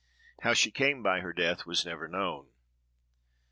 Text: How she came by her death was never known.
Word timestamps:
How 0.41 0.55
she 0.55 0.71
came 0.71 1.03
by 1.03 1.19
her 1.19 1.31
death 1.31 1.67
was 1.67 1.85
never 1.85 2.07
known. 2.07 2.49